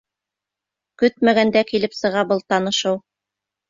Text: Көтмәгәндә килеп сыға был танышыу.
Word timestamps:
Көтмәгәндә 1.03 1.65
килеп 1.71 1.97
сыға 2.01 2.27
был 2.35 2.45
танышыу. 2.53 3.03